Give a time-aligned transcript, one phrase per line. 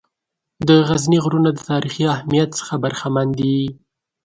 [0.67, 3.57] د غزني غرونه د تاریخي اهمیّت څخه برخمن دي.